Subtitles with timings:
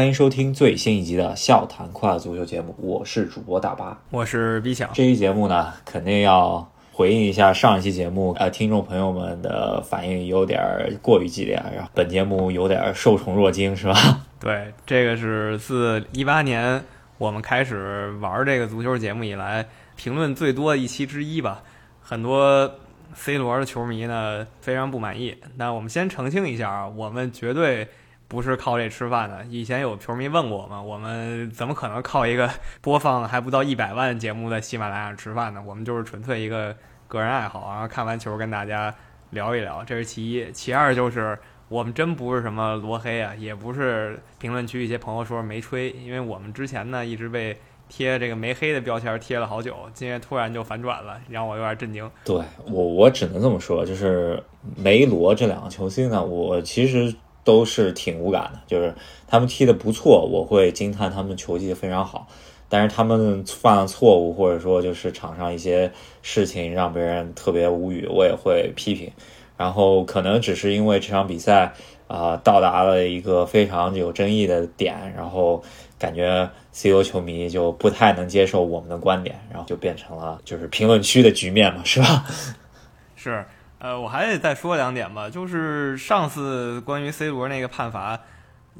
[0.00, 4.88] 欢迎收听最新一集的笑谈快乐足球节目，我是主播大巴，我是 B 强。
[4.94, 10.58] 这期节目呢，肯定要回应一下上一期节目，呃，听众朋友们的反应有点
[11.02, 13.94] 过于激烈，然后本节目有点受宠若惊，是吧？
[14.40, 16.82] 对，这个是自一八年
[17.18, 21.62] 我们开始玩这个足球节目以来，评论最多的一期之一吧。
[22.00, 22.72] 很多
[23.12, 27.86] C 罗的球迷呢非常不满意，那我们先澄清一下啊，我们绝对。
[28.30, 29.44] 不是靠这吃饭的。
[29.46, 32.48] 以前有球迷问过我们，我们怎么可能靠一个
[32.80, 35.60] 播放还不到一百万节目在喜马拉雅吃饭呢？
[35.66, 36.76] 我们就是纯粹一个
[37.08, 38.94] 个人爱好，然后看完球跟大家
[39.30, 40.48] 聊一聊，这是其一。
[40.52, 41.36] 其二就是
[41.68, 52.08] 我们真不是什么罗黑啊，也不是评论区一些朋友说没吹，因为我们之前呢一直被贴这个没黑的标签贴了好久，今天突然就反转了，让我有点震惊。
[52.24, 54.40] 对我，我只能这么说，就是
[54.76, 57.12] 梅罗这两个球星呢，我其实。
[57.44, 58.94] 都是挺无感的，就是
[59.26, 62.28] 他们踢的不错，我会惊叹他们球技非常好。
[62.68, 65.90] 但是他们犯了错误，或者说就是场上一些
[66.22, 69.10] 事情让别人特别无语，我也会批评。
[69.56, 71.74] 然后可能只是因为这场比赛
[72.06, 75.62] 啊到达了一个非常有争议的点，然后
[75.98, 82.24] 感觉 C 罗球迷就不太能接受我们的观点，然后就变成了就是评论区的局面嘛，是吧？
[83.16, 83.44] 是。
[83.80, 88.20] 呃，我还得再说两点吧，就是上次关于 C 罗那个判罚，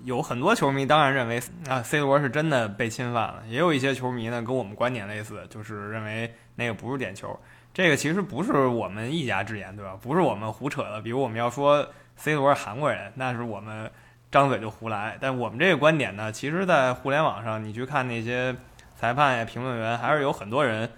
[0.05, 7.35] 有很多球迷当然认为啊 C 罗是真的被侵犯了，也有一些球迷呢跟我们观点类似，就是认为那个不是点球。
[7.73, 9.97] 这个其实不是我们一家之言，对吧？
[10.03, 11.01] 不是我们胡扯的。
[11.01, 13.91] 比如我们要说 C 罗是韩国人，那是我们
[14.31, 15.17] 张嘴就胡来。
[15.19, 18.55] 但我们这个观点呢，其实，在互联网上你去看那些
[18.97, 20.91] 裁判呀、评论员，还是有很多人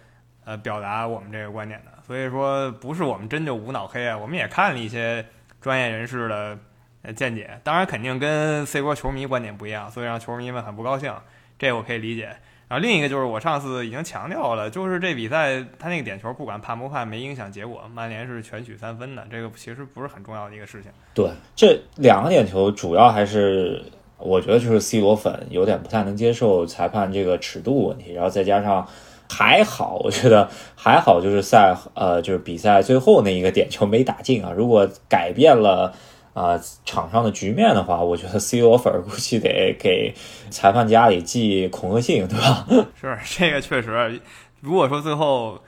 [0.45, 1.93] 呃表达我们这个观点的。
[2.07, 5.25] 所以说，不是我们真就无脑黑啊，我们也看了一些
[5.61, 6.59] 专业人士的
[7.03, 11.15] 呃见解，当然肯定跟 C 罗球迷观点不一样，所以让球迷们很不高兴，
[11.59, 12.37] 这我可以理解。
[12.69, 20.91] 然后另一个就是我上次已经强调了，就是这比赛他那个点球不管判不判没影响结果，曼联是全取三分的，这个其实不是很重要的一个事情。
[21.15, 23.81] 对，这两个点球主要还是
[24.19, 28.89] 我觉得就是 C 罗粉有点不太能接受裁判这个尺度问题，然后再加上。
[29.35, 34.53] 还好，我觉得还好，就是赛呃，就是比赛最后那一个点球没打进啊。
[34.55, 35.95] 如果改变了
[36.35, 40.15] 啊场上的局面的话，我觉得 C 罗粉估计得给
[40.51, 42.67] 裁判家里寄恐吓信，对吧？
[43.01, 44.21] 是 这个确实。
[44.61, 45.59] 如果说最后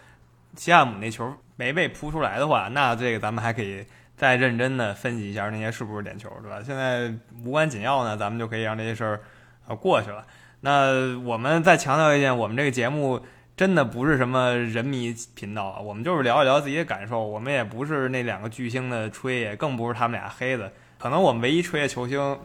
[0.56, 3.82] 西亚姆那球没被扑出来的话，那这个咱们还可以
[4.14, 6.60] 再认真的分析一下那些是不是点球，对吧？
[6.64, 7.10] 现在
[7.44, 9.20] 无关紧要呢，咱们就可以让这些事儿
[9.66, 10.22] 啊过去了。
[10.60, 13.20] 那我们再强调一点，我们这个节目。
[13.56, 17.24] 真的不是什么人迷频道啊，我们就是聊一聊自己的感受。
[17.24, 20.72] 我们也不是那两个巨星的吹，也更不是他们俩黑的。
[20.98, 22.36] 可能我们唯一吹的球星，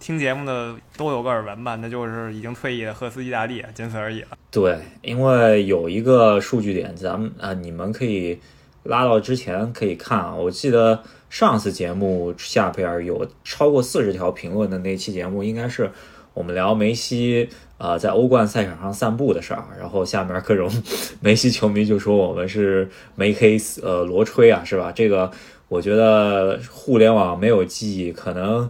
[0.00, 4.28] 听节目的都有个耳闻吧，那就是已经退役的赫斯基大帝，仅此而已了。
[4.50, 8.40] 对，因为有一个数据点，咱们啊，你们可以
[8.82, 10.34] 拉到之前可以看啊。
[10.34, 15.92] 我记得上次节目下边有超过四十条评论的那期节目，应该是
[16.38, 17.48] 我们聊梅西。
[17.78, 20.68] 啊，在欧冠赛场上散步的事儿，然后下面各种
[21.22, 24.90] 梅西球迷就说我们是梅黑呃罗吹啊，是吧？
[24.90, 25.30] 这个
[25.68, 28.68] 我觉得互联网没有记忆，可能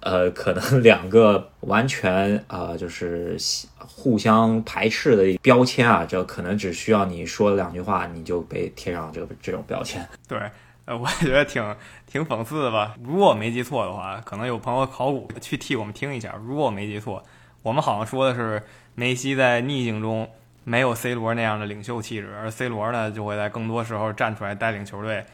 [0.00, 3.34] 呃可能 两个完全啊就是
[3.78, 10.06] 互相排斥的标签啊，这可能只需要你说两句话，你就被贴上这个这种标签。
[10.28, 10.38] 对，
[10.84, 11.62] 呃，我也觉得挺
[12.10, 12.96] 挺讽刺的吧。
[13.04, 16.34] 如果我没记错的话，可能有朋友考古去替我们听一下。
[16.44, 17.22] 如果我没记错。
[17.64, 18.62] 我们好像说的是
[18.94, 20.30] 梅西在逆境中
[20.62, 25.26] 没有 C 罗那样的领袖气质，而 C 罗呢就会在更多时候站出来带领球队，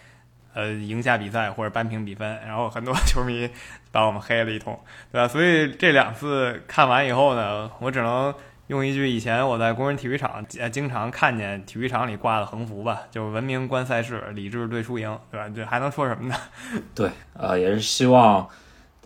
[0.55, 2.41] 呃，赢下比赛或者扳平比分。
[2.45, 3.49] 然后很多球迷
[3.93, 4.77] 把我们黑了一通，
[5.13, 5.29] 对吧？
[5.29, 8.35] 所以这两次看完以后呢，我只能
[8.69, 15.49] 用一句以前我在工人体育场经常看见体育场里挂的横幅吧，就是文明观赛事，理智对输赢，对吧？
[15.55, 16.37] 这还能说什么呢？
[16.95, 18.49] 对，呃，也是希望，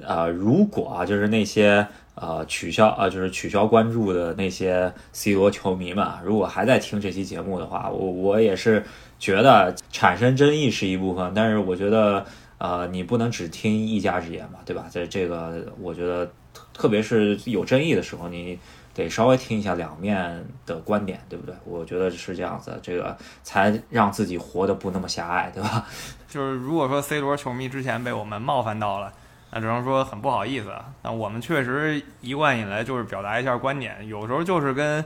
[0.02, 1.86] 呃，如果啊，就是那些。
[2.20, 8.82] 呃，取消啊，就是取消关注的那些 C 罗球迷们，如果还在听这期节目的话，我我也是
[9.20, 12.26] 觉得产生争议是一部分，但是我觉得，
[12.58, 14.86] 呃，你不能只听一家之言嘛，对吧？
[14.90, 16.28] 在这个，我觉得
[16.74, 18.58] 特别是有争议的时候，你
[19.04, 21.54] 得稍微听一下两面的观点，对不对？
[21.64, 25.86] 我觉得是这样子，这个才让自己活得不那么狭隘，对吧？
[26.28, 29.12] 就是如果说 C 罗球迷之前被我们冒犯到了。
[29.50, 30.70] 那只能说很不好意思。
[31.02, 35.02] 那我们确实一贯以来就是表达一下观点，有时候就是跟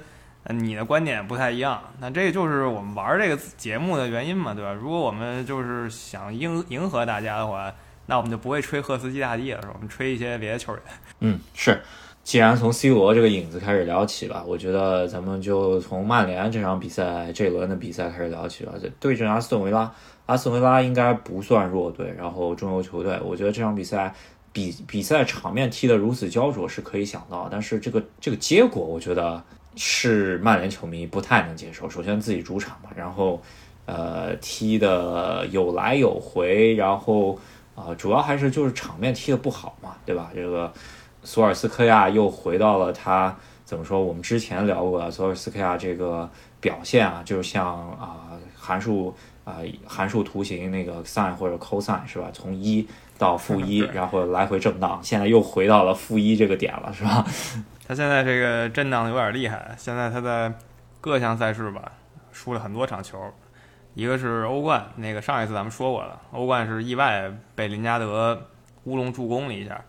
[0.48, 1.80] 你的观点不太一样。
[2.00, 4.72] 那这就是我们玩这个节目的原因嘛，对吧？
[4.72, 7.72] 如果我们就是想迎迎合大家的话，
[8.06, 9.60] 那我们就不会吹赫斯基大帝了？
[9.72, 10.82] 我们吹一些别的球员。
[11.20, 11.80] 嗯，是。
[12.24, 18.72] 既然从 C 罗这个影子开始聊起吧，我觉得咱们就从曼联这场比赛这一轮的比赛开始聊起吧。
[19.00, 19.92] 对阵阿斯顿维拉，
[20.26, 24.14] 阿斯顿维拉应该不算弱队，然后中游球队，我觉得这场比赛
[24.52, 29.42] 比比赛场面踢得如此焦灼是可以想到，但是这个这个结果，我觉得
[29.74, 31.90] 是曼联球迷不太能接受。
[31.90, 33.42] 首先自己主场嘛，然后
[33.86, 37.36] 呃踢的有来有回，然后
[37.74, 40.30] 啊主要还是就是场面踢得不好嘛，对吧？
[40.32, 40.72] 这个。
[41.22, 43.34] 索尔斯克亚又回到了他
[43.64, 44.02] 怎么说？
[44.02, 46.28] 我们之前聊过的索尔斯克亚这个
[46.60, 49.14] 表现啊，就像啊函数
[49.44, 52.28] 啊函数图形那个 sin 或者 cosine 是吧？
[52.32, 52.86] 从一
[53.18, 57.24] 到负一， 然后来回震荡，现在又回到了负一这个点了，是吧？
[57.86, 59.74] 他现在这个震荡有点厉害。
[59.78, 60.52] 现在他在
[61.00, 61.92] 各项赛事吧
[62.30, 63.18] 输了很多场球，
[63.94, 68.48] 一个是欧冠，那个上一次咱们说过了，欧冠是意外被林加德
[68.84, 69.82] 乌龙助攻了一下。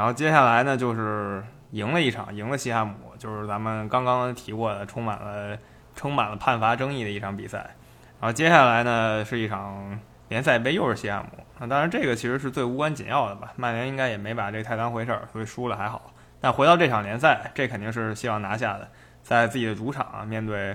[0.00, 5.58] 然后接下来呢，就是赢了一场，赢了西汉姆，就是咱们刚刚提过的，充满了
[5.94, 7.58] 充满了判罚争议的一场比赛。
[8.18, 11.28] 然后接下来呢，是一场联赛杯，又是西汉姆。
[11.58, 13.52] 那当然，这个其实是最无关紧要的吧。
[13.56, 16.14] 曼联应该也没把这太当回事儿，所以输了还好。
[16.40, 18.88] 但回到这场联赛，这肯定是希望拿下的，
[19.22, 20.74] 在自己的主场面对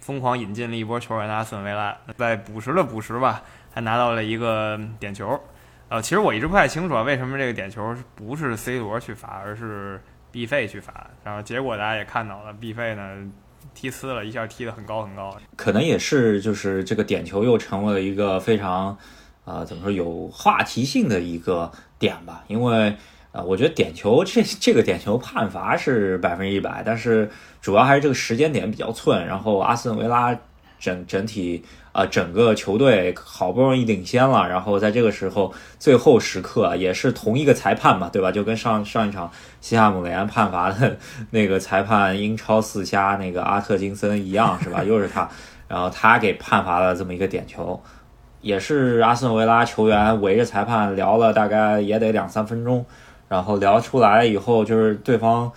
[0.00, 5.38] 疯狂引进了一波球员的阿斯顿维拉，在补时的补时吧，还拿到了一个点球。
[5.90, 10.00] 呃，其实我一直不太清楚啊，为什么这个点球不是 C 罗去罚，而是
[10.30, 11.10] B 费去罚？
[11.24, 13.28] 然后结果大家也看到了，B 费呢
[13.74, 15.36] 踢呲了一下，踢得很高很高。
[15.56, 18.96] 可能也是，就是这个点球又成为了一个非常，
[19.44, 22.44] 呃，怎么说有话题性的一个点吧？
[22.46, 22.94] 因为，
[23.32, 27.28] 呃，我觉得点球这这个点球判罚是百分之一百，但是
[27.60, 29.26] 主要还是这个时间点比较寸。
[29.26, 30.38] 然后阿斯顿维拉
[30.80, 31.62] 整整体。
[31.92, 38.30] 啊，整个球队好不容易领先了，然后在这个时候最后时刻也是同一个裁判嘛，对吧？
[38.30, 39.28] 就跟上上一场
[39.60, 40.96] 西汉姆联判罚的
[41.30, 44.84] 那个裁判英超四瞎那个阿特金森一样，是吧？
[44.84, 45.28] 又是他，
[45.66, 47.82] 然后他给判罚了这么一个点球，
[48.40, 52.86] 也是阿斯顿维拉球员围着裁判聊了大概也得两三分钟，
[53.26, 55.50] 然后聊出来以后就是对方。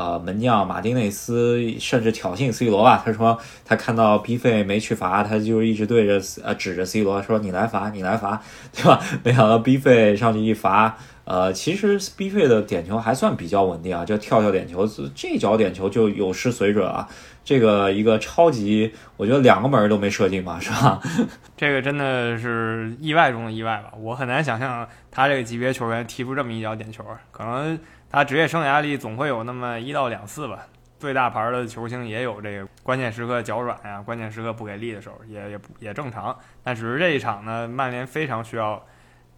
[0.00, 8.40] 呃，门将马丁内斯甚至挑衅 C 罗吧，他说他看到 B 费没去罚，他就一直对着呃指着 C 罗说你来罚，你来罚，
[8.72, 8.98] 对吧？
[9.22, 17.06] 没想到 B 费上去一罚，呃，其实 B 费的点球还算比较稳定啊，就跳跳点球，这脚点球就有失水准啊。
[17.44, 20.98] 这个一个超级，我觉得两个门都没射进吧，是吧？
[21.58, 27.78] 这个真的是意外中的意外吧，我很难想象他这个级别球员踢出这么一脚点球，可能。
[28.10, 30.66] 他职业生涯里总会有那么一到两次吧，
[30.98, 36.36] 最大牌的球星也有这个关键时刻脚软呀，关键时刻不给力的时候，也也也正常。
[36.64, 38.84] 但只是这一场呢，曼联非常需要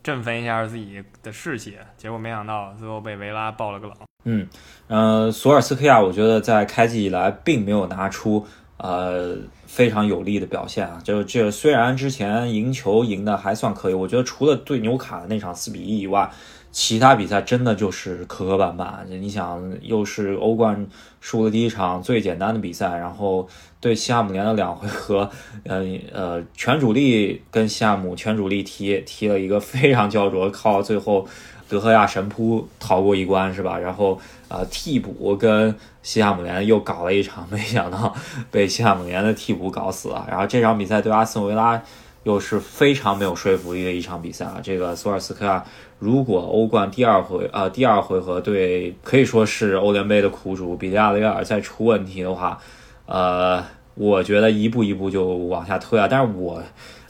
[0.03, 3.97] 振奋一下自己的士气，结果没想到最后被维拉爆了个冷。
[4.25, 4.49] 嗯，
[4.87, 8.47] 呃，索尔斯克亚，我觉得在开季以来并没有拿出
[8.79, 9.37] 呃
[9.67, 16.31] 非常有力的表现啊，就这虽然之前赢球赢的还算可以，我觉得除了对纽卡的那场四比一以外。
[16.73, 20.87] 其他比赛真的就是磕磕绊绊，你想又是欧冠
[21.21, 23.47] 输了第一场最简单的比赛，然后
[23.79, 25.31] 对西汉姆联的两回合，
[25.65, 31.29] 呃呃全主力跟西汉姆全主力踢踢了一个非常焦灼，靠最后
[31.69, 33.79] 德赫亚神扑逃过一关是吧？
[33.79, 38.15] 然后呃替补跟西汉姆联又搞了一场，没想到
[38.51, 40.27] 被西汉姆联的替补搞死了。
[40.27, 41.81] 然后这场比赛对阿斯顿维拉
[42.25, 45.65] 又是非常没有说服力的一场比赛啊，这个索尔斯克亚。
[45.99, 52.59] 如果欧冠第二回呃第二回合对可以说是欧联杯的苦主比利亚雷尔再出问题的话，
[53.07, 53.65] 呃，
[53.95, 56.09] 我觉得一步一步就往下推啊。
[56.11, 56.61] 但是我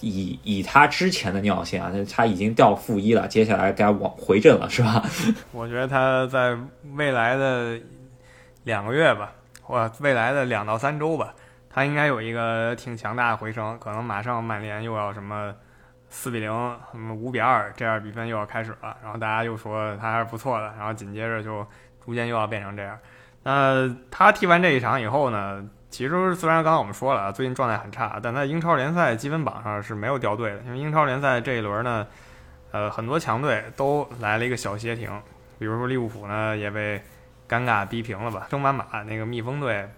[0.01, 5.03] 以以他之前的尿性啊，他已经掉负一了，接下来该往回正了，是吧？
[5.53, 6.55] 我觉得他在
[6.97, 7.79] 未来的
[8.65, 11.35] 两个月吧，或未来的两到三周吧，
[11.73, 15.55] 他应该有一个挺强大的回升，可能马上曼联又要什么。
[16.15, 16.51] 四比零，
[16.91, 18.95] 什么五比二，这样比分又要开始了。
[19.03, 21.67] 然后大家又说他还是不错的，然后紧接着就
[22.05, 22.99] 逐渐又要变成这样。
[23.45, 25.67] 那他踢完这一场以后呢？
[25.89, 30.59] 其实虽然刚刚我们说了最近状态很差，但在英超联赛积分榜上是没有掉队的。
[30.67, 32.07] 因为英超联赛这一轮呢，
[32.73, 35.11] 呃，很多强队都来了一个小歇停，
[35.59, 37.01] 比如说利物浦呢也被
[37.49, 39.89] 尴尬逼平了吧，升班马那个蜜蜂队，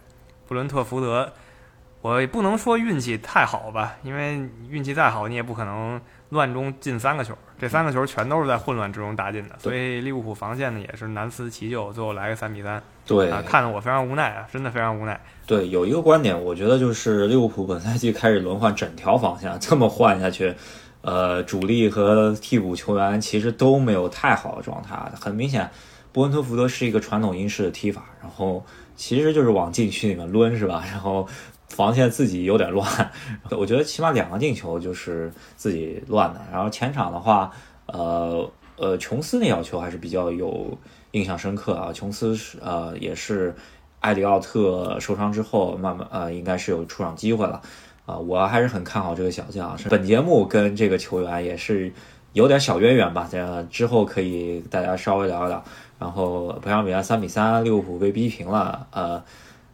[0.47, 1.33] 布伦特福德。
[2.05, 7.35] 我也不能说运气太好吧，因为运气再好，你也不可能乱中进三个球。
[7.59, 12.83] 这三个球全都是在混乱之中打进的，所以利物浦防线呢也是难辞其咎，最后来个三比三。
[13.07, 15.19] 对啊，看得我非常无奈啊，真的非常无奈。
[15.47, 20.55] 对，有一个观点，我觉得就是利物浦本赛季开始轮换整条防线，这么换下去，
[21.01, 24.95] 呃，主力和替补球员其实都没有太好的状态。
[25.19, 25.71] 很明显，
[26.13, 28.63] 伯恩特福德是一个传统英式的踢法，然后
[28.95, 30.85] 其实就是往禁区里面抡，是吧？
[30.91, 31.27] 然后
[31.69, 33.11] 防线自己有点乱，
[33.51, 36.41] 我觉得起码两个进球就是自己乱的。
[36.53, 37.51] 然后前场的话，
[37.87, 40.77] 呃呃，琼斯那脚球还是比较有
[41.13, 41.93] 印象深刻啊。
[41.93, 43.55] 琼斯是呃也是
[44.01, 47.61] 埃里奥特受伤之后，慢慢呃应该是有出场机会了
[48.07, 48.17] 啊。
[48.19, 49.77] 我还是很看好这个小将。
[49.89, 51.93] 本节目跟这个球员也是
[52.35, 55.65] 有点小渊源吧，这之后可以大家稍微聊一聊。
[55.99, 59.23] 然后本场比赛三比三，利物浦被逼平了，呃。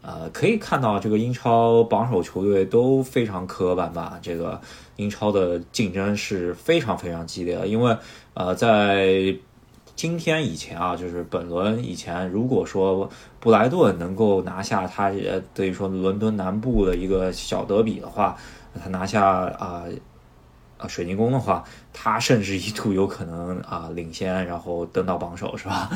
[0.03, 4.59] 呃，可以看到这个英超榜首球队都非常磕磕绊绊，这个
[4.97, 7.67] 英超的竞争是非常非常激烈的。
[7.67, 7.95] 因为
[8.33, 9.37] 呃，在
[9.95, 18.35] 今天以前啊，就是本轮以前，如果说布莱顿能够拿下他呃等于说伦敦南部的一个小德比的话，
[18.83, 19.85] 他拿下啊
[20.79, 25.91] 啊水晶宫的话，他甚至一度有可能啊领先，然后登到榜首，是吧？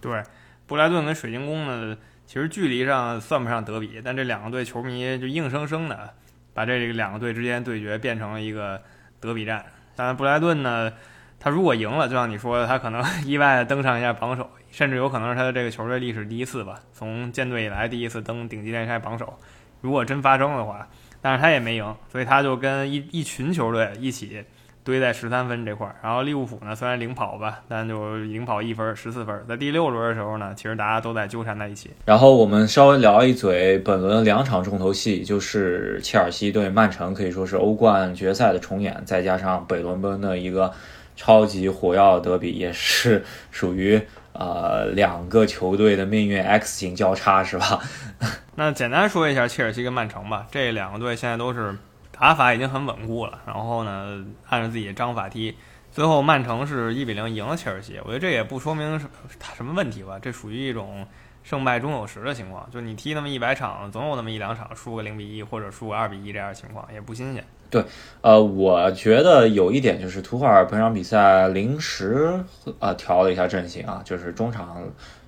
[0.00, 0.20] 对，
[0.66, 1.96] 布莱顿跟水晶宫呢。
[2.28, 6.12] 其实距离上算不上德比，但这两个队球迷就硬生生的
[6.52, 8.82] 把这两个队之间对决变成了一个
[9.18, 9.64] 德比战。
[9.96, 10.92] 当然，布莱顿呢，
[11.40, 19.38] 他如果赢了，就像你说的，他可能 意外的登上一下榜首，甚至有可能是他的这个球队历史第一次吧，从建队以来第一次登顶级联赛榜首。
[19.80, 20.86] 如果真发生的话，
[21.22, 24.44] 但是他也没赢，所以他就跟一一群球队一起。
[24.88, 29.44] 堆在十三分这块儿，然后利物浦呢虽然领跑吧，但就领跑一分，十四分。
[29.46, 31.90] 在第六轮的时候呢，其实大家都在纠缠在一起。
[32.06, 40.72] 然后我们稍微聊一嘴本轮两场重头戏，就是切尔西对曼城，可以说是欧冠决赛的重演，再加上北伦敦的一个
[41.14, 44.00] 超级火药德比，也是属于
[44.32, 47.80] 呃两个球队的命运 X 型交叉，是吧？
[48.56, 51.76] 那简单说一下切尔西跟曼城吧，这两个队现在都是。
[52.20, 55.54] 打法已经很稳固了，然后呢，按照自己的章法踢，
[55.92, 57.98] 最后曼城是一比零赢了切尔西。
[58.02, 58.98] 我觉得这也不说明
[59.38, 61.06] 他什么问题吧，这属于一种
[61.44, 62.68] 胜败终有时的情况。
[62.72, 67.44] 就你踢那么一百场，总有那么一两场输个零比一或者输个二比一这样的情况，也不新鲜。
[67.70, 67.84] 对，
[68.20, 72.44] 呃，我觉得有一点就是图赫尔本场比赛临时
[72.80, 74.82] 呃调了一下阵型啊，就是中场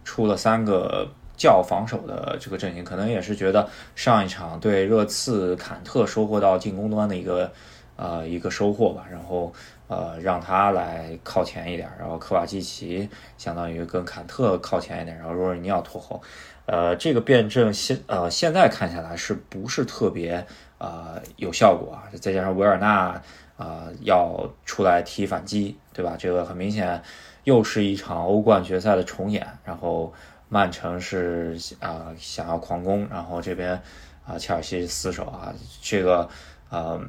[0.05, 1.09] 出了三个。
[1.41, 7.51] 较防守的这个阵型，可能也是觉得上一场对热刺坎特收获到进攻端的一个
[7.97, 9.51] 呃一个收获吧，然后
[9.89, 16.21] 呃让他来靠前一点，然后科瓦基奇相当于跟坎特靠前一点，然后若尔尼奥拖后，
[16.67, 20.45] 呃这个辩证现呃现在看下来是不是特别
[20.77, 22.05] 呃有效果啊？
[22.21, 23.19] 再加上维尔纳
[23.57, 26.17] 啊要出来踢反击，对吧？
[26.19, 27.03] 这个很明显
[27.45, 30.13] 又是一场欧冠决赛的重演，然后。
[30.53, 33.81] 曼城是啊想要狂攻，然后这边
[34.27, 36.29] 啊切尔西死守啊，这个
[36.71, 37.01] 呃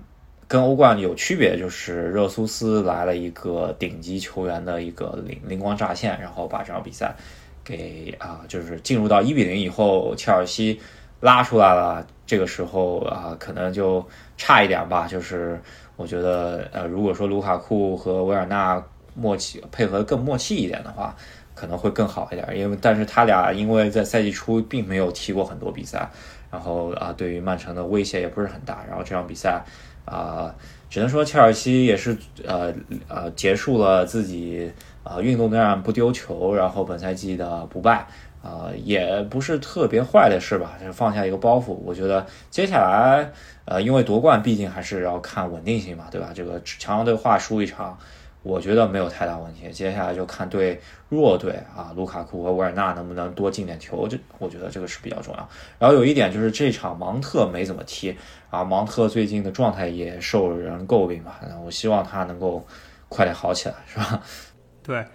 [0.47, 7.15] 跟欧冠有区别，就是热苏斯来了一个顶级球员的一个灵灵光乍现，然后把这场比赛
[7.63, 10.79] 给啊就是进入到一比零以后，切尔西
[11.19, 14.07] 拉出来了，这个时候啊可能就
[14.37, 15.59] 差一点吧，就是
[15.95, 18.79] 我觉得呃如果说卢卡库和维尔纳
[19.15, 21.17] 默契配合更默契一点的话。
[21.61, 26.09] 可能会更好一点，因为但是他俩因为在赛季初并没有踢过很多比赛，
[26.49, 28.83] 然后啊，对于曼城的威胁也不是很大。
[28.89, 29.63] 然后这场比赛
[30.03, 30.51] 啊，
[30.89, 32.73] 只能说切尔西也是呃
[33.07, 34.71] 呃结束了自己
[35.03, 38.07] 啊运动战不丢球，然后本赛季的不败
[38.41, 41.73] 啊，也不是特别坏的事吧，就放下一个包袱。
[41.85, 43.31] 我觉得接下来
[43.65, 46.31] 呃，因为夺冠毕竟还是要看稳定性嘛，对吧？
[46.33, 47.95] 这个强强对话输一场。
[48.43, 55.49] 我觉得没有太大问题，接下来就看对弱队啊，卢卡库和维尔纳能不能多进点球，这我觉得这个是比较重要。
[55.77, 58.17] 然后有一点就是这场芒特没怎么踢
[58.49, 62.65] 啊，芒特最近的状态也受人诟病吧，我希望他能够
[63.09, 64.19] 快点好起来，是吧？
[64.81, 65.05] 对，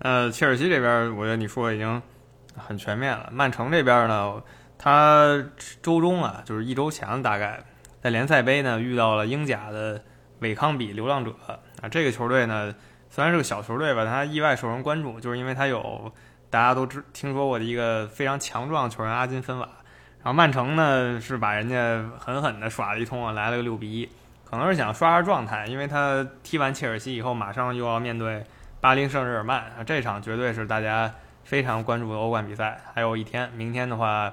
[0.00, 2.02] 呃，切尔西这边我觉得你说已经
[2.54, 3.30] 很全面了。
[3.32, 4.42] 曼城这边呢，
[4.76, 5.42] 他
[5.80, 7.64] 周中啊，就是一周前大概
[8.02, 10.02] 在联赛杯呢遇到了英甲的
[10.40, 11.34] 韦康比流浪者。
[11.88, 12.74] 这个球队呢，
[13.10, 16.12] 虽然是个小球队吧，他意外受人关注，就是因为他有
[16.50, 19.68] 大家都知听说过的一个非常强壮的球员阿金森瓦。
[20.22, 24.08] 然后曼城呢是把人家狠狠的耍了一通啊，来了个六比一，
[24.48, 28.42] 可能是想刷刷状态，因为他踢完切尔西以后，马上又要面对
[28.80, 31.12] 巴黎圣日耳曼，这场绝对是大家
[31.44, 32.80] 非常关注的欧冠比赛。
[32.94, 34.32] 还有一天，明天的话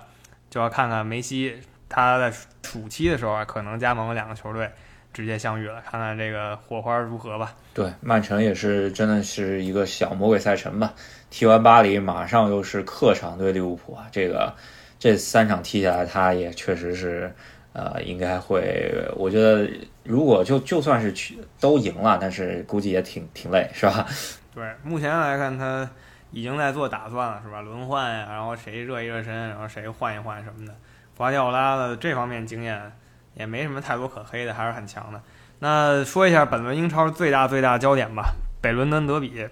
[0.49, 2.31] 就要看看梅西他在
[2.63, 4.71] 暑期的时候啊，可能加盟了两个球队。
[5.13, 7.53] 直接相遇了，看看这个火花如何吧。
[7.73, 10.93] 对，曼城也是真的是一个小魔鬼赛程吧。
[11.29, 14.07] 踢完巴黎，马上又是客场对利物浦啊。
[14.11, 14.53] 这个
[14.99, 17.33] 这三场踢下来，他也确实是
[17.73, 18.91] 呃，应该会。
[19.15, 19.69] 我觉得
[20.03, 24.05] 如果就就算是去都赢了，但是估计也挺挺累，是吧？
[24.53, 25.89] 对，目前来看，他
[26.31, 27.61] 已经在做打算了，是吧？
[27.61, 30.73] 轮换呀，然后谁热一热身，然后谁换一换什么的。
[31.15, 32.91] 瓜迪奥拉的这方面经验
[33.33, 35.21] 也没什么太多可黑的，还是很强的。
[35.59, 39.47] 那说一下本轮英超最大最大焦点吧，北伦敦德比，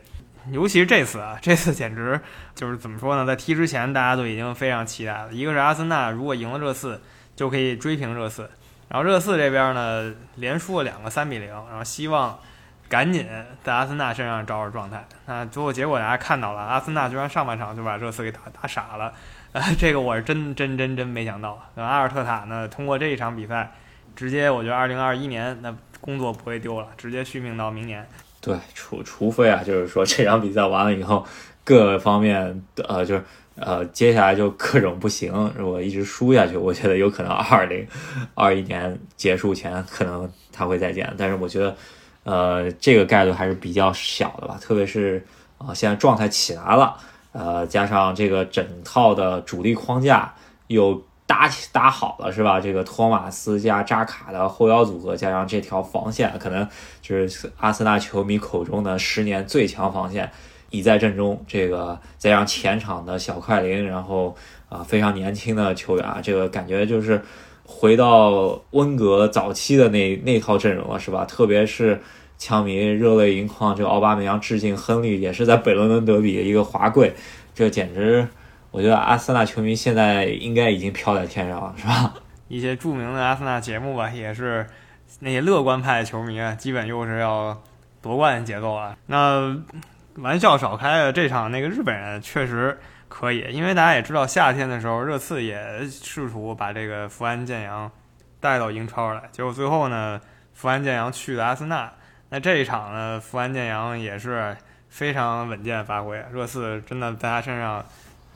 [0.51, 2.19] 尤其是这次啊， 这次简直
[2.55, 3.25] 就是怎么说呢？
[3.25, 5.31] 在踢之前大家都已经非常期待了。
[5.31, 6.99] 一个是阿森纳如果赢了热刺，
[7.35, 8.49] 就可以追平热刺，
[8.87, 12.39] 然后热刺这边呢连输了两个三比零，然后希望
[12.87, 13.27] 赶紧
[13.63, 15.05] 在阿森纳身上找找状态。
[15.27, 19.13] 那最后结果大家看到了，阿森纳居然上半场就把热刺给打打傻了。
[19.51, 21.59] 呃，这个我是真真真真没想到。
[21.73, 22.67] 那阿尔特塔呢？
[22.67, 23.71] 通过这一场比赛，
[24.15, 28.07] 直接我觉得二零二一年那工作不会丢了，直接续命到明年。
[28.39, 31.25] 对，除除非啊，就是说这场比赛完了以后，
[31.63, 33.23] 各方面呃，就是
[33.55, 37.87] 呃，接下来就各种不行，如果一直输下去，我觉得有可能二零
[38.35, 41.11] 二一年结束前可能他会再见。
[41.17, 41.75] 但是我觉得，
[42.23, 45.25] 呃，这个概率还是比较小的吧，特别是
[45.57, 46.95] 啊，现在状态起来了。
[47.31, 50.33] 呃，加上这个整套的主力框架
[50.67, 52.59] 又搭起搭好了，是吧？
[52.59, 56.67] 这个托马斯加扎卡的后腰组合，加上这条防线，可能
[57.01, 60.31] 就是阿森纳球迷口中的十年最强防线，
[60.71, 61.39] 已在阵中。
[61.47, 64.35] 这个再让前场的小快灵，然后
[64.67, 67.21] 啊非常年轻的球员，这个感觉就是
[67.63, 71.25] 回到温格早期的那那套阵容了，是吧？
[71.25, 72.01] 特别是。
[72.39, 77.13] 枪迷热泪盈眶，这个奥巴梅扬致敬亨利，也是在北伦敦德比的一个华贵，
[77.53, 78.25] 这简直，
[78.71, 82.13] 我觉得阿森纳球迷现在应该已经飘在天上了，是吧？
[82.47, 84.65] 一些著名的阿森纳节目吧，也是
[85.19, 87.61] 那些乐观派球迷啊，基本又是要
[88.01, 88.95] 夺冠的节奏啊。
[89.07, 89.55] 那
[90.15, 92.79] 玩笑少开了，这场那个日本人确实
[93.09, 97.91] 可以，因为大家也知道，夏天的时候热刺也试图把这个福安建阳
[98.39, 100.21] 带到英超来，结果最后呢，
[100.53, 101.91] 福安建阳去了阿森纳。
[102.31, 104.55] 那这一场呢，福安建阳也是
[104.87, 107.83] 非常稳健发挥，热刺真的在他身上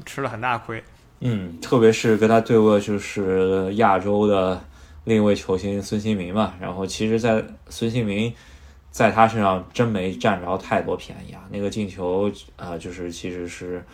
[0.03, 0.83] 吃了很大亏。
[1.19, 4.59] 嗯，特别是跟他对位就是亚洲的
[5.03, 8.33] 另一位球星孙兴民嘛，然后其实，在孙兴民
[8.89, 13.85] 在他身上真没占着太多便宜啊，那个进球啊，就是其实是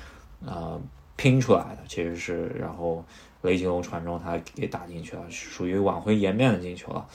[0.45, 0.81] 呃
[1.17, 3.03] 拼出来的，其实是然后
[3.41, 7.05] 雷吉隆传中他给打进去了，属于挽回颜面的进球了。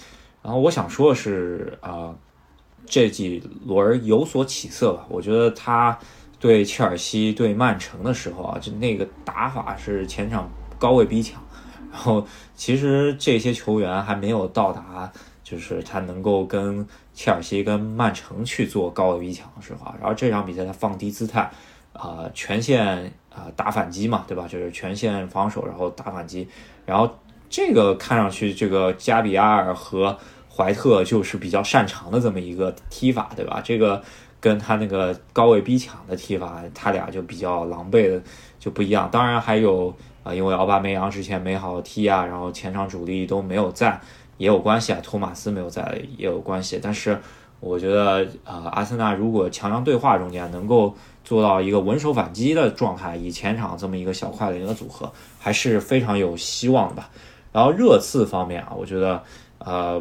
[0.42, 2.14] 然后我想说的是啊。
[2.87, 5.07] 这几轮有所起色吧？
[5.09, 5.99] 我觉得他
[6.38, 11.42] 对切尔西、对曼城的时候啊，就那个打法是前场高位逼抢，
[11.90, 15.11] 然后其实这些球员还没有到达，
[15.42, 19.94] 就是他能够跟切尔西、跟曼城去做高位逼抢的时候啊。
[19.99, 21.51] 然后这场比赛他放低姿态，
[21.94, 24.47] 啊，全线啊打反击嘛，对吧？
[24.47, 26.47] 就是全线防守，然后打反击，
[26.85, 27.18] 然后
[27.49, 30.18] 这个看上去这个加比亚尔和。
[30.54, 33.60] 怀特就是比较擅长的这么一个踢法，对吧？
[33.64, 34.00] 这个
[34.40, 38.22] 跟他那个高位逼抢的踢法，他俩就比较狼狈的
[38.60, 39.08] 就不一样。
[39.10, 44.00] 当然还有啊，因为奥巴梅扬之前没好好踢啊，然后前场主力都没有在，
[44.36, 45.00] 也有关系啊。
[45.02, 46.78] 托马斯没有在也有关系。
[46.80, 47.18] 但是
[47.58, 57.10] 我觉得啊，阿森纳如果强强对话中间能够做到一个稳守反击的状态，以前场这么一个小快灵的组合，还是非常有希望的吧。
[57.50, 59.20] 然后热刺方面啊，我觉得
[59.58, 60.00] 呃。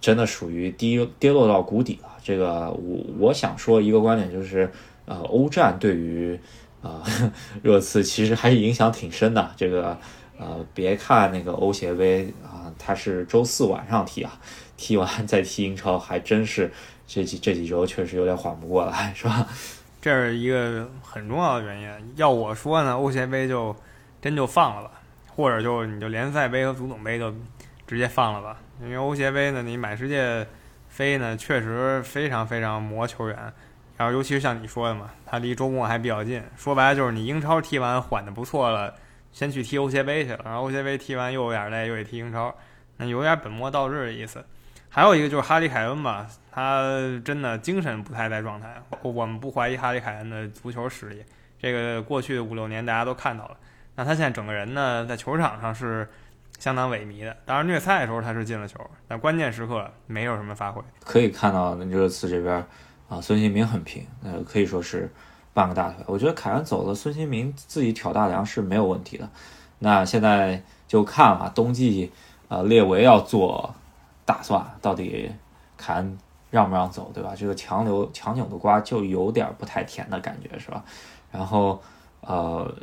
[0.00, 2.08] 真的属于低跌落到谷底了。
[2.22, 4.70] 这个我我想说一个观点就是，
[5.06, 6.38] 呃，欧战对于
[6.82, 7.02] 啊
[7.62, 9.50] 热刺其实还是影响挺深的。
[9.56, 9.96] 这个
[10.38, 14.38] 呃，别看那个欧协杯啊，它是周四晚上踢啊，
[14.76, 16.70] 踢完再踢英超，还真是
[17.06, 19.46] 这几这几周确实有点缓不过来，是吧？
[20.00, 21.88] 这是一个很重要的原因。
[22.14, 23.74] 要我说呢，欧协杯就
[24.22, 24.92] 真就放了吧，
[25.34, 27.34] 或者就你就联赛杯和足总杯就
[27.86, 28.56] 直接放了吧。
[28.80, 30.46] 因为欧协杯呢，你买世界
[30.88, 33.36] 飞呢，确实非常非常磨球员，
[33.96, 36.42] 然后尤其是像你说的嘛，他离周末还比较近。
[36.56, 38.94] 说白了就是你英超踢完缓的不错了，
[39.32, 42.54] 先去踢欧协杯去了，然后欧协杯踢完又有点累，又得踢英超，
[42.96, 44.44] 那有点本末倒置的意思。
[44.88, 46.82] 还有一个就是哈里凯恩吧，他
[47.24, 48.80] 真的精神不太在状态。
[49.02, 51.24] 我们不怀疑哈里凯恩的足球实力，
[51.60, 53.56] 这个过去五六年大家都看到了。
[53.96, 56.08] 那他现在整个人呢，在球场上是。
[56.58, 60.82] 相当萎靡的，当然虐菜的时候他是进了球，但关键时刻没有什么发挥。
[61.04, 62.56] 可以看到热刺这边
[63.08, 65.08] 啊，孙兴民很平，呃，可以说是
[65.54, 66.04] 半个大腿。
[66.08, 69.30] 我觉得凯恩走了，孙兴民自己挑大梁是没有问题的。
[69.78, 72.10] 那现在就看啊，冬季
[72.48, 73.72] 啊，列维要做
[74.24, 75.30] 打算，到底
[75.76, 76.18] 凯恩
[76.50, 77.34] 让不让走，对吧？
[77.36, 80.84] 这个强留强扭的瓜就有点不太甜的感觉，是吧？
[81.30, 81.80] 然后
[82.22, 82.74] 呃，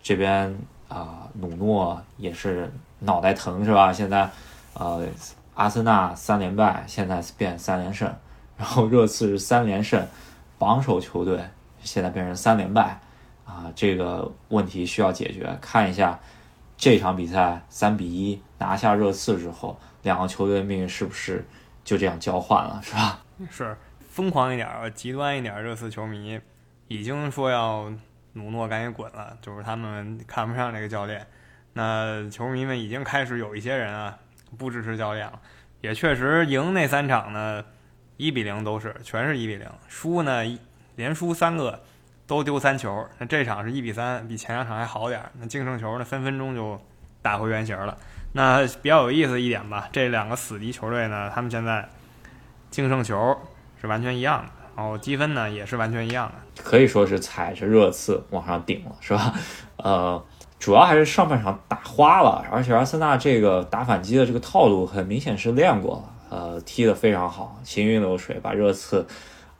[0.00, 0.56] 这边
[0.88, 2.72] 啊，努诺也是。
[3.00, 3.92] 脑袋疼是吧？
[3.92, 4.30] 现在，
[4.74, 5.06] 呃，
[5.54, 8.14] 阿森纳三连败，现在变三连胜，
[8.56, 10.06] 然后热刺是三连胜，
[10.58, 11.40] 榜首球队
[11.80, 13.00] 现在变成三连败，
[13.44, 15.56] 啊，这个问题需要解决。
[15.60, 16.18] 看一下
[16.76, 21.46] 这场比赛三比一拿下热刺之后，两个球队的命运是不是
[21.84, 23.20] 就这样交换了，是吧？
[23.50, 23.76] 是
[24.08, 26.40] 疯狂一点、极端一点，热刺球迷
[26.88, 27.92] 已经说要
[28.32, 31.26] 努诺赶紧滚了，就是他们看不上这个教练。
[31.76, 34.16] 那球迷们已经开始有一些人啊
[34.56, 35.38] 不支持教练了，
[35.82, 37.62] 也确实赢那三场呢，
[38.16, 40.42] 一比零都是全是一比零，输呢
[40.94, 41.82] 连输三个
[42.26, 43.06] 都丢三球。
[43.18, 45.30] 那这场是一比三，比前两场还好点儿。
[45.38, 46.80] 那净胜球呢分分钟就
[47.20, 47.94] 打回原形了。
[48.32, 51.86] 那比较有意思一点吧，这两个死敌球队呢，他们现在
[52.70, 53.38] 净胜球
[53.78, 59.34] 是完全一样的，然后积分呢也是完全一样的，可以说是踩着热刺往上顶了，是吧？
[59.76, 60.24] 呃。
[60.58, 69.06] 主要还是上半场打花了，而且阿森纳这个打反击的这个套路很明显是练过了，呃，踢得非常好，行云流水，把热刺，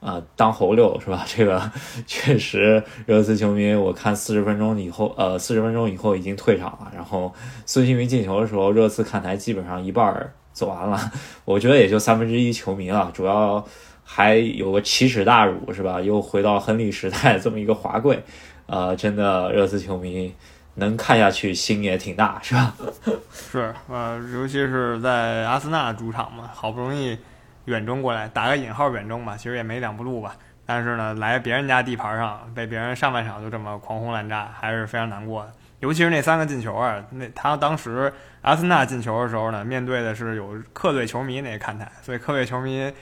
[0.00, 1.24] 呃，当猴溜是吧？
[1.26, 1.70] 这个
[2.06, 6.90] 确实，热刺球迷我看四十分钟以后，呃，四十分钟以后已经退场了。
[6.94, 7.32] 然后
[7.66, 10.98] 孙兴民进球的时候，热刺看台基本上一半走完了，
[11.44, 13.62] 我觉得也就三分之一球迷了，主要
[14.02, 16.00] 还有个奇耻大辱是吧？
[16.00, 18.24] 又回到亨利时代这么一个华贵，
[18.66, 20.32] 呃，真的热刺球迷。
[20.77, 22.75] 能看下去，心也挺大，是吧？
[23.33, 27.19] 是，呃，尤其是在阿森纳主场嘛，好不容易
[27.65, 30.37] 远征过来，打个引号远征吧，其实也没两步路吧。
[30.65, 35.53] 但是呢，来别人家地盘上，被别人上半场就这么狂轰滥炸，还是非常难过的。
[35.81, 38.12] 尤其是那三个进球啊，那他当时
[38.43, 42.93] 阿森纳进球的时候呢，面对的是有客队球迷那个看台，所以客队球迷，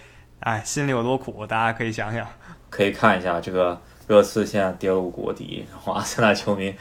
[0.40, 2.26] 哎，心里有多苦，大家可以想想。
[2.68, 6.74] 可以看一下这个热刺现在跌入谷底，然后阿森纳球迷。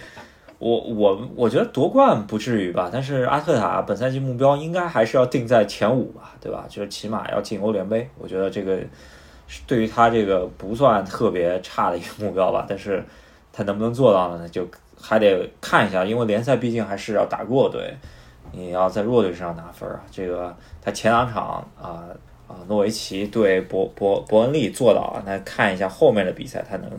[0.63, 6.65] 我我我觉得夺冠不至于吧，但是阿特塔本赛季目标应该还是要定在前五吧，对吧？
[6.69, 8.10] 就是起码要进欧联杯。
[8.17, 8.80] 我觉得这个
[9.67, 13.04] 对于他这个不算特别差的一个目标吧，但是
[13.52, 14.47] 他能不能做到呢？
[14.47, 14.65] 就
[14.97, 17.93] 还得看一下，因为联赛毕竟还是要打弱队，
[18.54, 20.02] 你要在弱队身上拿分啊。
[20.12, 22.08] 这个他前两场啊
[22.47, 26.89] 啊诺维奇对伯伯伯恩利做到了，那看一下后面的比赛他能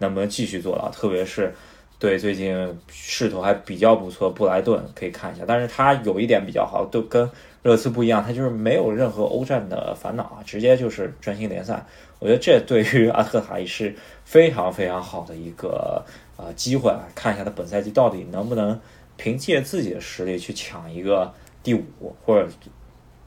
[0.00, 1.54] 能不能继续做到，特别是。
[2.02, 2.52] 对，最近
[2.90, 5.44] 势头还比较不错，布莱顿可以看一下。
[5.46, 7.30] 但是他有一点比较好，都跟
[7.62, 11.80] 热刺不一样，他就是没有任何欧战的烦恼啊，直接就是专心联赛。
[12.18, 16.04] 我觉得这对于阿特塔也是非常非常好的一个
[16.36, 18.76] 呃机会啊，看一下他本赛季到底能不能
[19.16, 22.48] 凭借自己的实力去抢一个第五，或者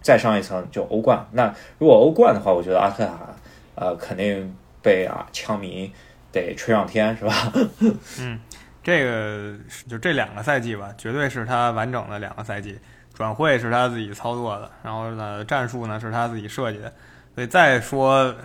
[0.01, 1.25] 再上一层就欧冠。
[1.31, 3.33] 那如果欧冠的话，我觉得阿特塔
[3.75, 5.89] 呃肯定被啊枪迷
[6.33, 7.53] 得吹上天，是吧？
[8.19, 8.37] 嗯。
[8.85, 12.79] 这个就这两个赛季吧，绝对是他完整的两个赛季。
[13.15, 16.93] 转会是他自己操作的，然后呢，战术呢是他自己设计的。
[17.33, 18.35] 所以再说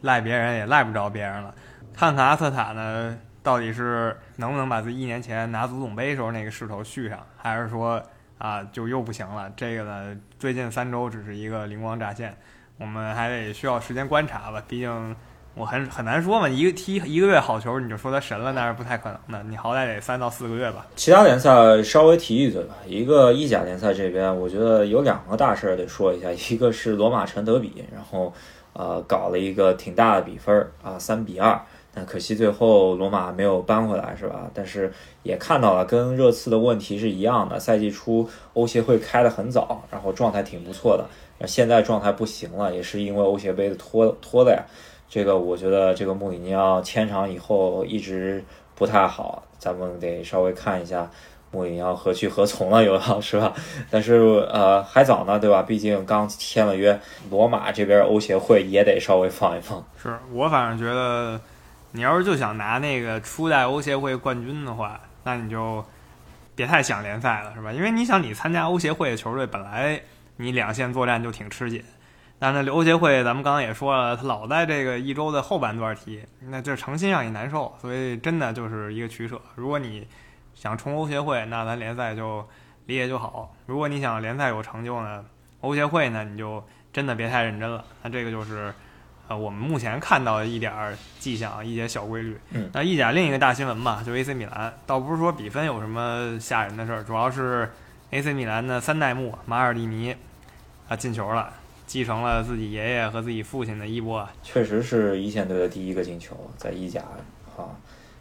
[0.00, 1.54] 赖别人也赖不着别人了。
[1.94, 8.02] 看看阿特塔呢，到底是能不能把自己一年前拿足总杯时候那个势头续上，还是说
[8.38, 9.48] 啊就又不行了？
[9.54, 12.34] 这个呢，最近三周只是一个灵光乍现，
[12.78, 14.60] 我们还得需要时间观察吧。
[14.66, 15.14] 毕竟。
[15.56, 19.48] 我很很难说嘛，一个踢一个月好球，你就说他神了，那是不太可能的。
[19.48, 20.84] 你好歹得三到四个月吧。
[20.96, 22.74] 其他联赛稍微提一嘴吧。
[22.86, 26.32] 一个意甲联赛这边，我觉得有两个大事儿得说一下。
[26.32, 28.32] 一个是罗马城德比，然后
[28.72, 31.60] 呃搞了一个挺大的比分啊，三比二。
[31.96, 34.50] 但可惜最后罗马没有扳回来，是吧？
[34.52, 37.60] 但是也看到了，跟热刺的问题是一样的。
[37.60, 44.64] 赛季初欧协会开得很早，然后状态挺不错的，现在状态不行了，也是因为欧协杯的拖拖的呀。
[45.14, 51.08] 这个我觉得，这个穆里尼奥签场以后一直不太好，咱们得稍微看一下
[51.52, 53.52] 穆里尼奥何去何从了，有要 是吧？
[53.88, 54.14] 但是
[54.52, 55.62] 呃还早呢，对吧？
[55.62, 57.00] 毕竟刚签了约，
[57.30, 59.86] 罗马这边欧协会也得稍微放一放。
[60.02, 61.40] 是我反正觉得，
[61.92, 65.84] 你要是就想拿那个初代欧协会冠军的话，那你就
[66.56, 67.70] 别太想联赛了，是吧？
[67.72, 70.00] 因为你想，你参加欧协会的球队，本来
[70.38, 71.80] 你两线作战就挺吃紧。
[72.52, 77.74] 但是欧协会，咱们刚刚也说了，他老在这个一周的后半段踢，那就诚心让你难受。
[77.80, 79.40] 所以真的就是一个取舍。
[79.54, 80.06] 如果你
[80.54, 82.46] 想冲欧协会，那咱联赛就
[82.84, 85.24] 理解就好；如果你想联赛有成就呢，
[85.62, 87.82] 欧协会呢你就真的别太认真了。
[88.02, 88.74] 那这个就是
[89.26, 90.70] 呃我们目前看到的一点
[91.18, 92.38] 迹象，一些小规律。
[92.74, 97.72] 那意甲另一个大新闻吧，就 AC 米兰，倒不是说比分有什么吓人的事儿，主要是
[98.10, 100.14] AC 米兰的三代目马尔蒂尼
[100.88, 101.50] 啊进球了。
[101.86, 107.02] 继承了自己爷爷和自己父亲的衣钵，确实是一线队的第一个进球，在意甲
[107.56, 107.68] 啊，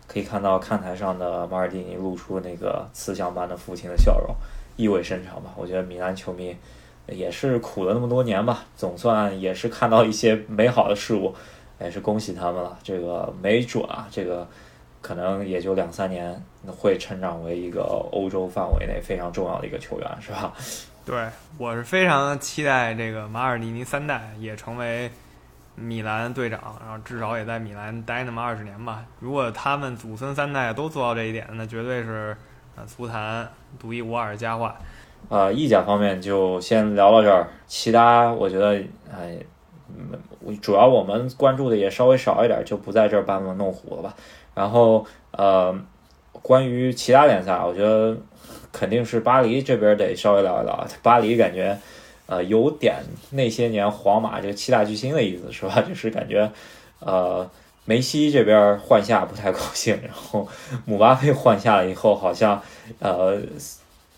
[0.07, 4.35] 可以看到看台上的马尔蒂尼露出那个慈祥般的父亲的笑容，
[4.75, 5.53] 意味深长吧。
[5.55, 6.55] 我觉得米兰球迷
[7.07, 11.33] 也是苦了那么多年吧，总算也是看到一些美好的事物，
[11.79, 12.77] 也是恭喜他们了。
[12.83, 14.47] 这个没准啊，这个
[15.01, 20.53] 可能也就两三年会成长为一个欧洲范围内非常重要的一个球员，是吧？
[21.05, 25.11] 对，我是非常期待这个马尔蒂尼三代也成为
[25.75, 29.03] 米兰队长，然后至少也在米兰待那么二十年吧。
[29.19, 32.37] 如果他们祖孙三代都做到这一点，那绝对是
[32.77, 33.45] 呃足坛
[33.77, 34.75] 独一无二的佳话。
[35.27, 38.81] 呃，意甲方面就先聊到这儿，其他我觉得，
[39.13, 39.37] 哎，
[40.61, 44.13] 主要我们关注的也稍微少一点，就不在这儿班门弄斧了吧。
[44.53, 45.75] 然后，呃，
[46.31, 48.15] 关于其他联赛，我觉得
[48.73, 50.85] 肯定是巴黎这边得稍微聊一聊。
[51.01, 51.79] 巴黎感觉，
[52.25, 52.95] 呃，有点
[53.29, 55.81] 那些年皇马这个七大巨星的意思，是吧？
[55.87, 56.51] 就是感觉，
[56.99, 57.49] 呃，
[57.85, 60.45] 梅西这边换下不太高兴， 然后
[60.83, 62.61] 姆巴佩换下了以后，好像，
[62.99, 63.39] 呃，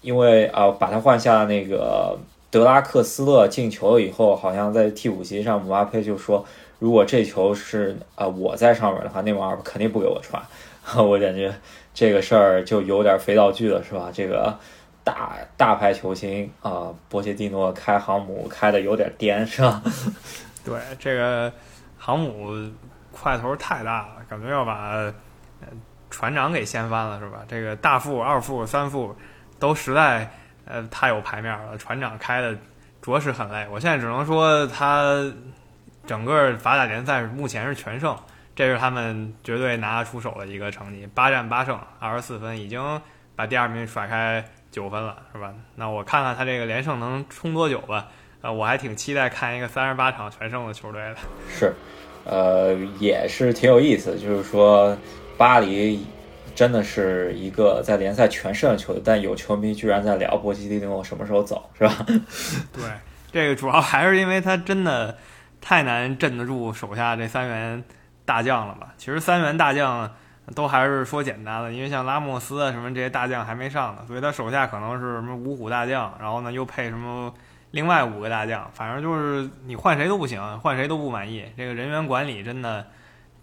[0.01, 2.17] 因为啊，把他换下那个
[2.49, 6.43] 德拉克斯勒进球了以后，好像在替补席上，姆巴佩就说。
[6.77, 10.43] 如果这球是啊我在上面的话，内马尔肯定不给我传。
[11.07, 11.51] 我感觉
[11.95, 14.11] 这个事儿就有点肥皂剧了，是吧？
[14.13, 14.55] 这个
[15.03, 19.81] 大大牌球星啊，波切蒂诺开航母开的有点颠，是吧？
[20.63, 21.51] 对，这个
[21.97, 22.53] 航母
[23.11, 25.11] 块头太大了，感觉要把
[26.11, 27.39] 船长给掀翻了，是吧？
[27.47, 29.15] 这个大副、二副、三副
[29.57, 30.29] 都实在
[30.65, 32.55] 呃太有牌面了，船长开的
[33.01, 33.65] 着实很累。
[33.71, 35.31] 我现在只能说他。
[36.07, 38.15] 整个法甲联赛目前是全胜，
[38.55, 43.01] 这是他们绝对拿得出手的一个成绩，八战八胜，二十四分，已经
[43.35, 45.53] 把第二名甩开九分了，是吧？
[45.75, 48.07] 那我看看他这个连胜能冲多久吧。
[48.41, 51.15] 呃，我还挺期待看一个三十八场全胜的球队的。
[51.49, 51.73] 是，
[52.23, 54.97] 呃，也是挺有意思，就是说
[55.37, 56.05] 巴黎
[56.55, 62.05] 真的是一个在联赛全胜的球队，但有球迷居然在聊波西蒂诺什么时候走，是吧？
[62.71, 62.83] 对，
[63.33, 65.17] 这个主要还是因为他真的。
[65.61, 67.83] 太难镇得住手下这三员
[68.25, 68.93] 大将了吧？
[68.97, 70.11] 其实三员大将
[70.55, 77.33] 都还是说简单了，因为像拉莫斯啊什么这些大将还没上呢，所以他手下可能是什么五虎大将，然后呢又配什么
[77.71, 81.45] 另外五个大将，反正就是你换谁都不行，换谁都不满意。
[81.55, 82.85] 这个人员管理真的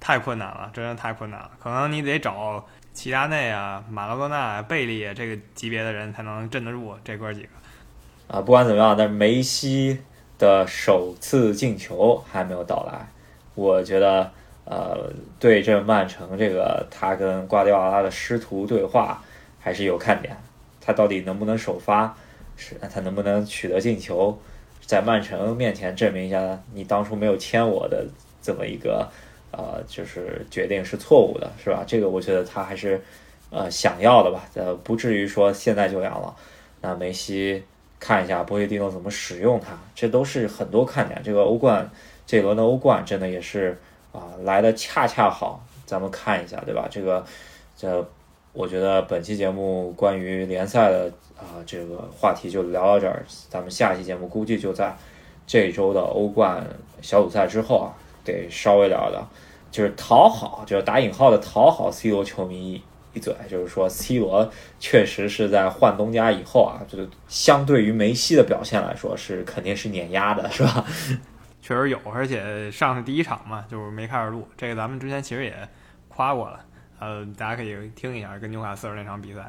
[0.01, 1.51] 太困难了，真的太困难了。
[1.63, 7.49] 可能你得找齐达内啊、马拉多纳、贝利这个级别的人才能镇得住这哥几个。
[8.37, 10.03] 啊，不管怎么样，但是梅西。
[10.39, 13.07] 的首次进球还没有到来，
[13.55, 14.29] 我觉得，
[14.65, 19.23] 呃，对阵曼城这个他跟瓜迪奥拉的师徒对话
[19.61, 20.37] 还是有看点。
[20.81, 22.17] 他到底能不能首发？
[22.57, 24.37] 是他能不能取得进球？
[24.85, 28.07] 在曼城面前证明一下，你当初没有签我的
[28.43, 29.09] 这么一个，
[29.51, 31.85] 呃，就是决定是错误的，是吧？
[31.87, 33.01] 这个我觉得他还是，
[33.51, 36.35] 呃，想要的吧，呃，不至于说现在就阳了。
[36.81, 37.63] 那梅西。
[38.05, 41.23] 看一下波切蒂诺怎么使用它，这都是很多看点。
[41.23, 41.89] 这个欧冠
[42.27, 43.79] 这轮的欧冠真的也是
[44.13, 46.87] 啊来的恰恰好，咱们看一下，对吧？
[46.91, 47.25] 这个
[47.77, 48.09] 这
[48.53, 54.97] 我觉得本期节目关于联赛的啊这个话题就聊到这儿，咱们下期节目估计就在
[55.47, 56.65] 这周的欧冠
[57.01, 57.93] 小组赛之后啊，
[58.25, 59.27] 得稍微聊聊，
[59.71, 62.83] 就是讨好，就是打引号的讨好 C 罗球迷。
[63.15, 70.87] 一嘴就是说，C 罗确实是在换东家以后啊，就是相对于梅西的表现来说，是肯定是碾压的，是吧？
[71.63, 74.47] 确实有，而且上是第一场嘛，就是没开始录。
[74.57, 75.57] 这个咱们之前其实也
[76.09, 76.61] 夸过了，
[76.99, 79.49] 呃，大家可以听一下跟纽卡斯尔那场比赛。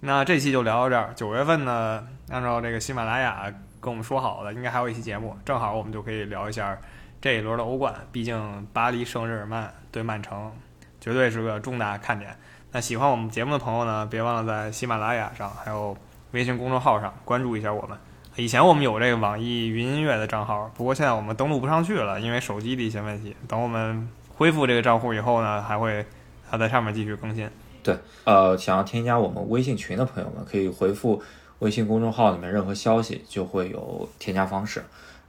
[0.00, 1.12] 那这期就聊到这儿。
[1.14, 3.44] 九月份呢，按照这个喜马拉雅
[3.80, 6.76] 跟我们说好的，应该还有一期节目，正好我们就可以聊一下
[7.20, 7.94] 这一轮的欧冠。
[8.10, 10.52] 毕竟巴黎圣日耳曼对曼城，
[11.00, 12.36] 绝对是个重大看点。
[12.72, 15.96] 那喜欢我们节目的朋友呢，别忘了在喜马拉雅上还有
[16.32, 17.96] 微信公众号上关注一下我们。
[18.36, 23.36] 以前我们有这个网易云音乐的账号，不过现在我们登录不上去了，因为手机的一些问题。
[23.46, 26.04] 等我们恢复这个账户以后呢，还会
[26.48, 27.48] 还在上面继续更新。
[27.82, 31.22] 对，呃，想要添加我们微信群的朋友们，可以回复
[31.58, 34.82] 微信公众号里面任何消息，就会有添加方式。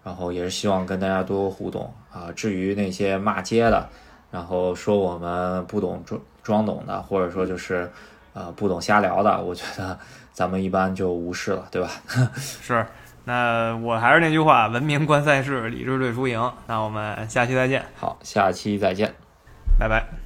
[0.04, 2.32] 然后也是希望跟大家多互动啊。
[2.36, 3.90] 至于那些骂街的，
[4.32, 6.20] 然后说我们不懂装。
[6.44, 7.90] 装懂的，或者说就是，
[8.34, 9.98] 呃，不懂瞎聊的，我觉得
[10.34, 11.90] 咱们一般就无视了，对吧？
[12.36, 12.86] 是，
[13.26, 16.52] 那我还是那句话，文明观赛事，理智对输赢。
[16.68, 17.86] 那我们下期再见。
[17.96, 19.14] 好，下期再见，
[19.80, 20.23] 拜拜。